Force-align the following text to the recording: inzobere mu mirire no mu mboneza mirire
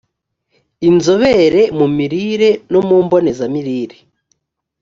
inzobere 0.89 1.61
mu 1.77 1.87
mirire 1.97 2.49
no 2.71 2.81
mu 2.87 2.97
mboneza 3.05 3.43
mirire 3.53 3.97